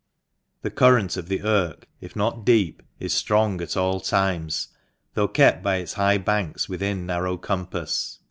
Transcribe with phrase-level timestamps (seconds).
[0.63, 4.69] The current of the Irk, if not deep, is strong at all times,
[5.13, 8.19] though kept by its high banks within narrow compass.